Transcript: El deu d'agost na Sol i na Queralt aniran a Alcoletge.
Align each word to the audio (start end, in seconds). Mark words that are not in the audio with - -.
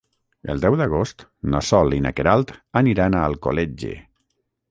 El 0.53 0.61
deu 0.61 0.77
d'agost 0.79 1.21
na 1.55 1.59
Sol 1.67 1.93
i 1.99 2.01
na 2.07 2.13
Queralt 2.19 2.55
aniran 2.83 3.17
a 3.19 3.23
Alcoletge. 3.29 3.93